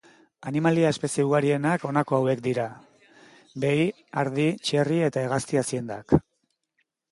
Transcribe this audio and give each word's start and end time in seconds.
Animalia-espezie 0.51 1.25
ugarienak 1.27 1.85
honako 1.89 2.17
hauek 2.19 2.41
dira; 2.47 2.65
behi-, 3.67 3.93
ardi-, 4.25 4.49
txerri- 4.71 5.01
eta 5.11 5.25
hegazti-aziendak. 5.29 6.21